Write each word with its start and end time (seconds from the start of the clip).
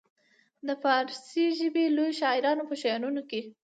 د 0.67 0.69
فارسي 0.83 1.45
ژبې 1.59 1.85
لویو 1.95 2.17
شاعرانو 2.21 2.63
په 2.69 2.75
شعرونو 2.81 3.21
کې. 3.29 3.41